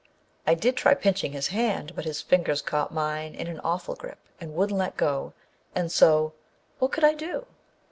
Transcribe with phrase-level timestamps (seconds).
[0.47, 4.17] I did try pinching his hand, but his fingers caught mine in an awful grip
[4.39, 5.33] and wouldn't let go,
[5.75, 6.31] and so â
[6.79, 7.45] what could I do?